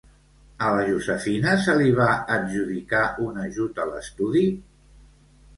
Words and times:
A 0.67 0.69
la 0.77 0.85
Josefina 0.87 1.53
se 1.67 1.75
li 1.81 1.91
va 1.99 2.09
adjudicar 2.37 3.05
un 3.27 3.39
ajut 3.45 3.83
a 3.85 3.89
l'estudi? 3.93 4.43